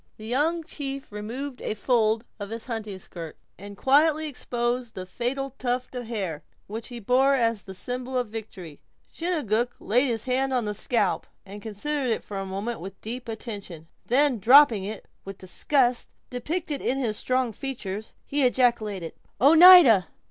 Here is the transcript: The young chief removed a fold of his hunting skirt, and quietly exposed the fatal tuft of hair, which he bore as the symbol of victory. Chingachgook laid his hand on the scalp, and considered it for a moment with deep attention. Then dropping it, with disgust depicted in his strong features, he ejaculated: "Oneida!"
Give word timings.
The 0.17 0.25
young 0.25 0.63
chief 0.63 1.11
removed 1.11 1.61
a 1.61 1.75
fold 1.75 2.25
of 2.39 2.49
his 2.49 2.65
hunting 2.65 2.97
skirt, 2.97 3.37
and 3.59 3.77
quietly 3.77 4.27
exposed 4.27 4.95
the 4.95 5.05
fatal 5.05 5.51
tuft 5.59 5.93
of 5.93 6.07
hair, 6.07 6.43
which 6.65 6.87
he 6.87 6.99
bore 6.99 7.35
as 7.35 7.61
the 7.61 7.75
symbol 7.75 8.17
of 8.17 8.27
victory. 8.29 8.81
Chingachgook 9.13 9.75
laid 9.79 10.07
his 10.07 10.25
hand 10.25 10.53
on 10.53 10.65
the 10.65 10.73
scalp, 10.73 11.27
and 11.45 11.61
considered 11.61 12.09
it 12.09 12.23
for 12.23 12.37
a 12.37 12.47
moment 12.47 12.79
with 12.81 12.99
deep 12.99 13.29
attention. 13.29 13.87
Then 14.07 14.39
dropping 14.39 14.85
it, 14.85 15.07
with 15.23 15.37
disgust 15.37 16.15
depicted 16.31 16.81
in 16.81 16.97
his 16.97 17.15
strong 17.15 17.51
features, 17.53 18.15
he 18.25 18.41
ejaculated: 18.43 19.13
"Oneida!" 19.39 20.07